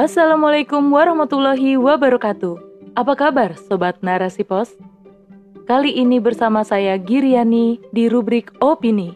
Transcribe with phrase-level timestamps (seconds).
[0.00, 2.56] Assalamualaikum warahmatullahi wabarakatuh.
[2.96, 4.72] Apa kabar Sobat Narasi Pos?
[5.68, 9.12] Kali ini bersama saya Giriani di rubrik Opini.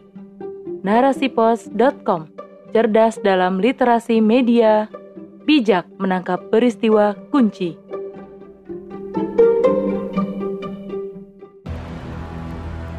[0.85, 2.29] Narasipos.com
[2.69, 4.85] Cerdas dalam literasi media,
[5.49, 7.73] bijak menangkap peristiwa kunci.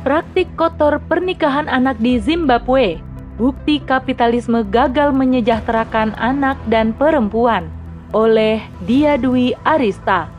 [0.02, 2.98] Praktik kotor pernikahan anak di Zimbabwe
[3.36, 7.68] Bukti kapitalisme gagal menyejahterakan anak dan perempuan
[8.14, 10.30] oleh Dia Dwi Arista.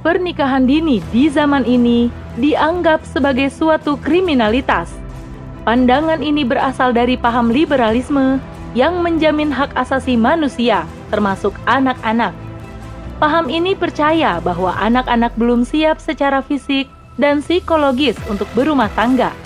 [0.00, 4.92] Pernikahan dini di zaman ini dianggap sebagai suatu kriminalitas.
[5.66, 8.40] Pandangan ini berasal dari paham liberalisme
[8.72, 12.32] yang menjamin hak asasi manusia, termasuk anak-anak.
[13.20, 16.88] Paham ini percaya bahwa anak-anak belum siap secara fisik
[17.20, 19.36] dan psikologis untuk berumah tangga,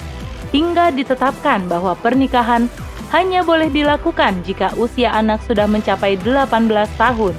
[0.55, 2.71] hingga ditetapkan bahwa pernikahan
[3.15, 6.51] hanya boleh dilakukan jika usia anak sudah mencapai 18
[6.99, 7.35] tahun.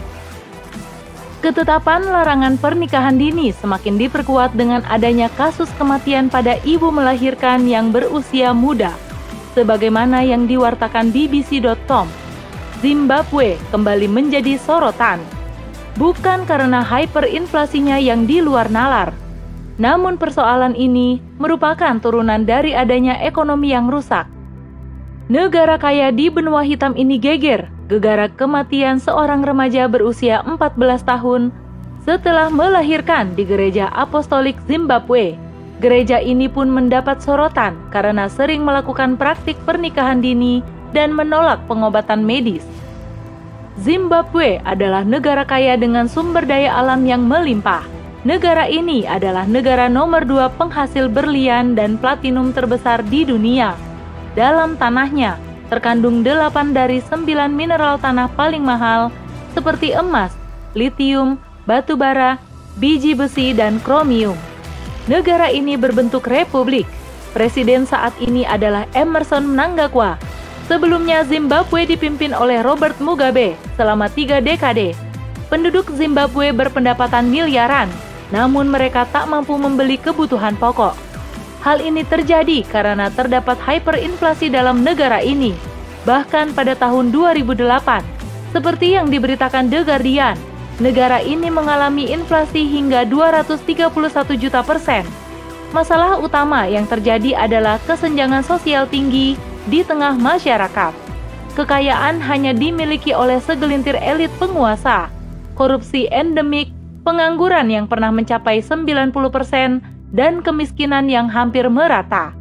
[1.43, 8.55] Ketetapan larangan pernikahan dini semakin diperkuat dengan adanya kasus kematian pada ibu melahirkan yang berusia
[8.55, 8.95] muda.
[9.51, 12.07] Sebagaimana yang diwartakan BBC.com,
[12.79, 15.19] Zimbabwe kembali menjadi sorotan.
[15.99, 19.11] Bukan karena hyperinflasinya yang di luar nalar,
[19.75, 24.34] namun persoalan ini merupakan turunan dari adanya ekonomi yang rusak.
[25.25, 31.49] Negara kaya di benua hitam ini geger gegara kematian seorang remaja berusia 14 tahun
[32.05, 35.33] setelah melahirkan di gereja apostolik Zimbabwe.
[35.81, 40.61] Gereja ini pun mendapat sorotan karena sering melakukan praktik pernikahan dini
[40.93, 42.61] dan menolak pengobatan medis.
[43.81, 47.81] Zimbabwe adalah negara kaya dengan sumber daya alam yang melimpah.
[48.29, 53.73] Negara ini adalah negara nomor dua penghasil berlian dan platinum terbesar di dunia.
[54.35, 55.39] Dalam tanahnya,
[55.71, 57.23] terkandung 8 dari 9
[57.55, 59.07] mineral tanah paling mahal
[59.55, 60.35] seperti emas,
[60.75, 62.35] litium, batu bara,
[62.75, 64.35] biji besi, dan kromium.
[65.07, 66.83] Negara ini berbentuk republik.
[67.31, 70.19] Presiden saat ini adalah Emerson Mnangagwa.
[70.67, 74.97] Sebelumnya Zimbabwe dipimpin oleh Robert Mugabe selama tiga dekade.
[75.47, 77.87] Penduduk Zimbabwe berpendapatan miliaran,
[78.33, 81.04] namun mereka tak mampu membeli kebutuhan pokok.
[81.65, 85.57] Hal ini terjadi karena terdapat hyperinflasi dalam negara ini.
[86.05, 88.05] Bahkan pada tahun 2008,
[88.53, 90.37] seperti yang diberitakan The Guardian,
[90.77, 93.89] negara ini mengalami inflasi hingga 231
[94.37, 95.09] juta persen.
[95.73, 99.33] Masalah utama yang terjadi adalah kesenjangan sosial tinggi
[99.65, 100.93] di tengah masyarakat.
[101.57, 105.09] Kekayaan hanya dimiliki oleh segelintir elit penguasa.
[105.57, 106.69] Korupsi endemik,
[107.01, 112.31] pengangguran yang pernah mencapai 90 persen, dan kemiskinan yang hampir merata.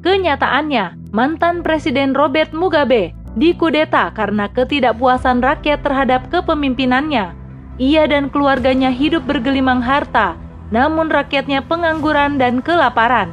[0.00, 7.36] Kenyataannya, mantan Presiden Robert Mugabe dikudeta karena ketidakpuasan rakyat terhadap kepemimpinannya.
[7.78, 10.34] Ia dan keluarganya hidup bergelimang harta,
[10.74, 13.30] namun rakyatnya pengangguran dan kelaparan.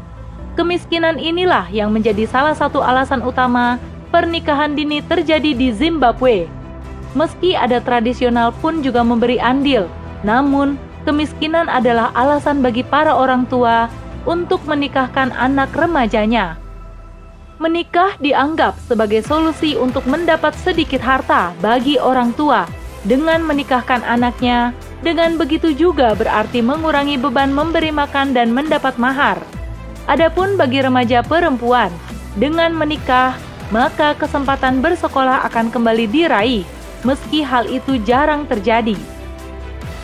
[0.54, 3.82] Kemiskinan inilah yang menjadi salah satu alasan utama
[4.14, 6.46] pernikahan dini terjadi di Zimbabwe.
[7.18, 9.88] Meski ada tradisional pun juga memberi andil,
[10.22, 13.88] namun kemiskinan adalah alasan bagi para orang tua
[14.26, 16.58] untuk menikahkan anak remajanya.
[17.56, 22.68] Menikah dianggap sebagai solusi untuk mendapat sedikit harta bagi orang tua
[23.08, 24.76] dengan menikahkan anaknya.
[25.00, 29.38] Dengan begitu juga berarti mengurangi beban memberi makan dan mendapat mahar.
[30.10, 31.94] Adapun bagi remaja perempuan,
[32.36, 33.38] dengan menikah,
[33.70, 36.66] maka kesempatan bersekolah akan kembali diraih,
[37.06, 38.98] meski hal itu jarang terjadi.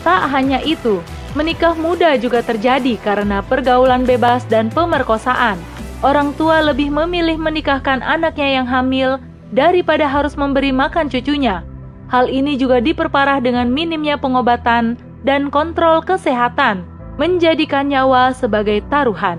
[0.02, 0.98] Tak hanya itu,
[1.38, 5.54] menikah muda juga terjadi karena pergaulan bebas dan pemerkosaan.
[6.02, 9.22] Orang tua lebih memilih menikahkan anaknya yang hamil
[9.54, 11.62] daripada harus memberi makan cucunya.
[12.10, 16.82] Hal ini juga diperparah dengan minimnya pengobatan dan kontrol kesehatan,
[17.14, 19.38] menjadikan nyawa sebagai taruhan.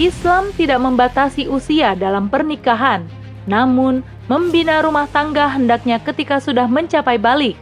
[0.00, 3.04] Islam tidak membatasi usia dalam pernikahan,
[3.44, 7.60] namun membina rumah tangga hendaknya ketika sudah mencapai balik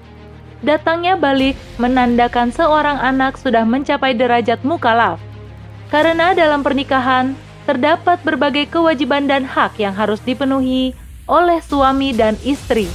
[0.62, 5.18] datangnya balik menandakan seorang anak sudah mencapai derajat mukalaf.
[5.90, 7.36] Karena dalam pernikahan
[7.68, 10.96] terdapat berbagai kewajiban dan hak yang harus dipenuhi
[11.28, 12.88] oleh suami dan istri.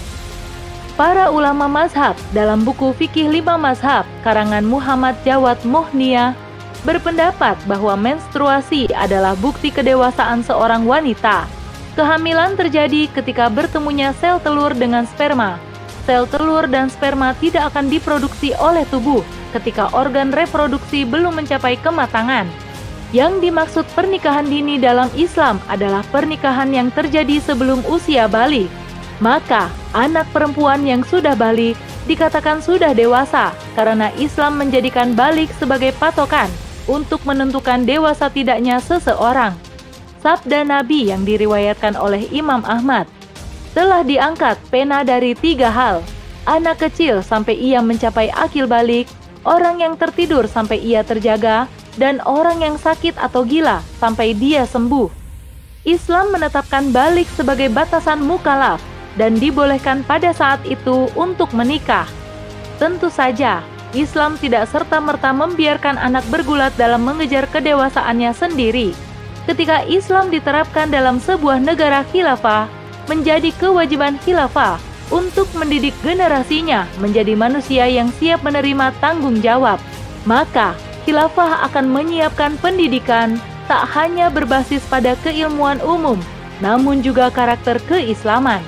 [0.97, 6.33] Para ulama mazhab dalam buku Fikih Lima Mazhab karangan Muhammad Jawad Muhnia
[6.81, 11.45] berpendapat bahwa menstruasi adalah bukti kedewasaan seorang wanita.
[11.93, 15.61] Kehamilan terjadi ketika bertemunya sel telur dengan sperma
[16.07, 19.19] sel telur dan sperma tidak akan diproduksi oleh tubuh
[19.51, 22.47] ketika organ reproduksi belum mencapai kematangan.
[23.11, 28.71] Yang dimaksud pernikahan dini dalam Islam adalah pernikahan yang terjadi sebelum usia balik.
[29.19, 31.75] Maka, anak perempuan yang sudah balik
[32.07, 36.47] dikatakan sudah dewasa karena Islam menjadikan balik sebagai patokan
[36.87, 39.55] untuk menentukan dewasa tidaknya seseorang.
[40.23, 43.07] Sabda Nabi yang diriwayatkan oleh Imam Ahmad
[43.77, 46.01] telah diangkat pena dari tiga hal,
[46.49, 49.05] anak kecil sampai ia mencapai akil balik,
[49.45, 55.13] orang yang tertidur sampai ia terjaga, dan orang yang sakit atau gila sampai dia sembuh.
[55.85, 58.81] Islam menetapkan balik sebagai batasan mukalaf
[59.13, 62.09] dan dibolehkan pada saat itu untuk menikah.
[62.81, 63.61] Tentu saja,
[63.93, 68.97] Islam tidak serta-merta membiarkan anak bergulat dalam mengejar kedewasaannya sendiri.
[69.45, 72.76] Ketika Islam diterapkan dalam sebuah negara khilafah,
[73.07, 74.77] menjadi kewajiban khilafah
[75.09, 79.79] untuk mendidik generasinya menjadi manusia yang siap menerima tanggung jawab.
[80.27, 80.75] Maka,
[81.07, 83.39] khilafah akan menyiapkan pendidikan
[83.71, 86.19] tak hanya berbasis pada keilmuan umum,
[86.59, 88.59] namun juga karakter keislaman.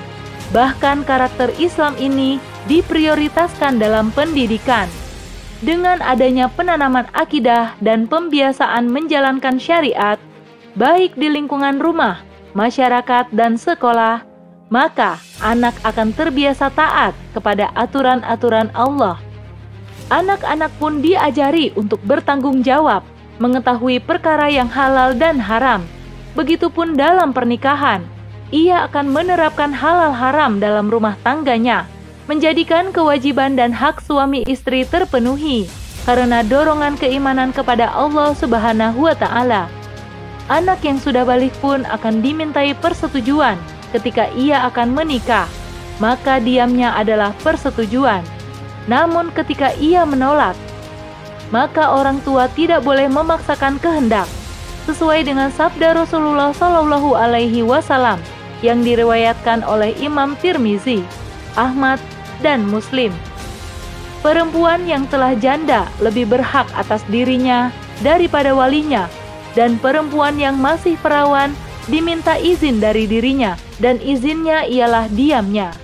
[0.50, 4.88] Bahkan karakter Islam ini diprioritaskan dalam pendidikan.
[5.60, 10.16] Dengan adanya penanaman akidah dan pembiasaan menjalankan syariat,
[10.72, 12.24] baik di lingkungan rumah,
[12.56, 14.24] masyarakat, dan sekolah,
[14.70, 19.18] maka anak akan terbiasa taat kepada aturan-aturan Allah.
[20.10, 23.02] Anak-anak pun diajari untuk bertanggung jawab,
[23.42, 25.82] mengetahui perkara yang halal dan haram.
[26.38, 28.06] Begitupun dalam pernikahan,
[28.54, 31.86] ia akan menerapkan halal haram dalam rumah tangganya,
[32.30, 35.66] menjadikan kewajiban dan hak suami istri terpenuhi
[36.06, 39.66] karena dorongan keimanan kepada Allah Subhanahu wa taala.
[40.50, 43.58] Anak yang sudah balik pun akan dimintai persetujuan
[43.90, 45.46] ketika ia akan menikah,
[46.00, 48.24] maka diamnya adalah persetujuan.
[48.88, 50.56] Namun ketika ia menolak,
[51.52, 54.26] maka orang tua tidak boleh memaksakan kehendak
[54.88, 58.18] sesuai dengan sabda Rasulullah Shallallahu alaihi wasallam
[58.64, 61.04] yang diriwayatkan oleh Imam Tirmizi,
[61.54, 62.00] Ahmad,
[62.40, 63.12] dan Muslim.
[64.20, 67.72] Perempuan yang telah janda lebih berhak atas dirinya
[68.04, 69.08] daripada walinya,
[69.56, 71.52] dan perempuan yang masih perawan
[71.88, 75.74] diminta izin dari dirinya, dan izinnya ialah diamnya.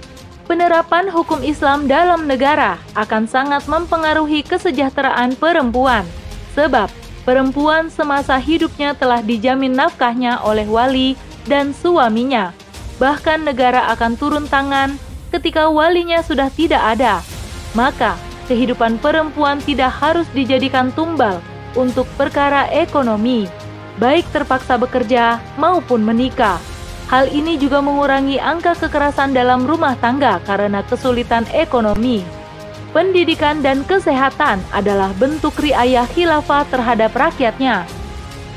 [0.46, 6.06] Penerapan hukum Islam dalam negara akan sangat mempengaruhi kesejahteraan perempuan,
[6.54, 6.86] sebab
[7.26, 11.18] perempuan semasa hidupnya telah dijamin nafkahnya oleh wali
[11.50, 12.54] dan suaminya
[12.96, 14.96] bahkan negara akan turun tangan
[15.32, 17.20] ketika walinya sudah tidak ada.
[17.76, 18.16] Maka,
[18.48, 21.44] kehidupan perempuan tidak harus dijadikan tumbal
[21.76, 23.44] untuk perkara ekonomi,
[24.00, 26.56] baik terpaksa bekerja maupun menikah.
[27.06, 32.26] Hal ini juga mengurangi angka kekerasan dalam rumah tangga karena kesulitan ekonomi.
[32.90, 37.86] Pendidikan dan kesehatan adalah bentuk riayah khilafah terhadap rakyatnya.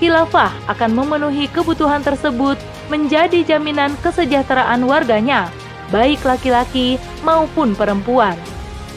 [0.02, 2.58] Khilafah akan memenuhi kebutuhan tersebut
[2.90, 5.52] menjadi jaminan kesejahteraan warganya,
[5.94, 8.34] baik laki-laki maupun perempuan.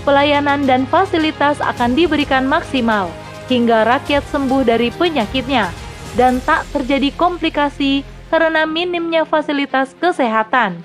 [0.09, 3.13] Pelayanan dan fasilitas akan diberikan maksimal
[3.53, 5.69] hingga rakyat sembuh dari penyakitnya
[6.17, 8.01] dan tak terjadi komplikasi
[8.32, 10.81] karena minimnya fasilitas kesehatan.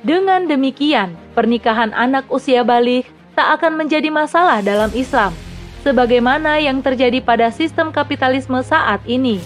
[0.00, 3.04] Dengan demikian, pernikahan anak usia balik
[3.36, 5.36] tak akan menjadi masalah dalam Islam,
[5.84, 9.44] sebagaimana yang terjadi pada sistem kapitalisme saat ini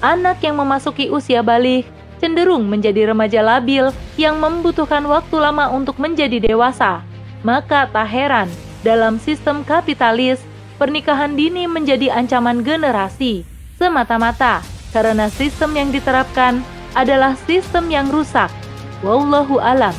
[0.00, 1.84] anak yang memasuki usia balik
[2.20, 3.88] cenderung menjadi remaja labil
[4.20, 7.00] yang membutuhkan waktu lama untuk menjadi dewasa.
[7.40, 8.48] Maka tak heran,
[8.84, 10.44] dalam sistem kapitalis,
[10.76, 13.48] pernikahan dini menjadi ancaman generasi,
[13.80, 14.60] semata-mata
[14.90, 16.62] karena sistem yang diterapkan
[16.98, 18.50] adalah sistem yang rusak.
[19.00, 19.94] Wallahu alam.